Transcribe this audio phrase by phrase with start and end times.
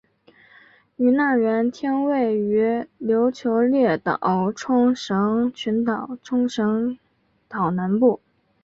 [0.95, 4.19] 与那原町位于琉球列岛
[4.55, 6.97] 冲绳群岛冲绳
[7.47, 8.19] 岛南部。